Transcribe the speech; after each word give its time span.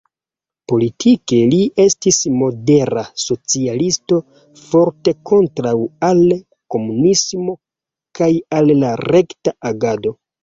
Politike 0.71 1.39
li 1.49 1.57
estis 1.83 2.15
modera 2.37 3.03
socialisto, 3.23 4.17
forte 4.71 5.13
kontraŭa 5.31 5.83
al 6.09 6.23
komunismo 6.77 7.55
kaj 8.21 8.31
al 8.61 8.73
la 8.85 8.95
rekta 9.05 9.55
agado. 9.73 10.15